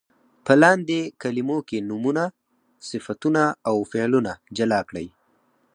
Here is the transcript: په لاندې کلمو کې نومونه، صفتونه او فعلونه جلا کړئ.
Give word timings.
په 0.45 0.53
لاندې 0.63 0.99
کلمو 1.21 1.59
کې 1.69 1.77
نومونه، 1.89 2.23
صفتونه 2.89 3.43
او 3.69 3.75
فعلونه 3.91 4.31
جلا 4.57 4.79
کړئ. 4.89 5.07